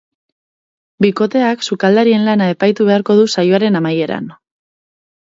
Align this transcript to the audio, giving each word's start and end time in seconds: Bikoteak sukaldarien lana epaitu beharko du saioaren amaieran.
Bikoteak 1.05 1.61
sukaldarien 1.67 2.25
lana 2.29 2.47
epaitu 2.53 2.87
beharko 2.89 3.19
du 3.21 3.27
saioaren 3.35 3.79
amaieran. 3.81 4.31